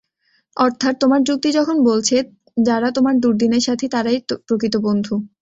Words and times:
অর্থাৎ, 0.57 0.93
তোমার 1.01 1.19
যুক্তি 1.23 1.49
যখন 1.51 1.77
বলছে, 1.85 2.15
যারা 2.61 2.87
তোমার 2.91 3.15
দুর্দিনের 3.23 3.63
সাথি, 3.67 3.85
তারাই 3.93 4.17
প্রকৃত 4.47 4.75
বন্ধু। 4.87 5.13